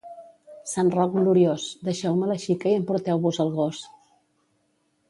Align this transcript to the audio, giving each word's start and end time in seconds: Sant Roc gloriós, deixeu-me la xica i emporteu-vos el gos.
Sant 0.71 0.87
Roc 0.95 1.13
gloriós, 1.17 1.67
deixeu-me 1.91 2.31
la 2.33 2.39
xica 2.47 2.73
i 2.73 2.81
emporteu-vos 2.81 3.43
el 3.47 3.57
gos. 3.61 3.85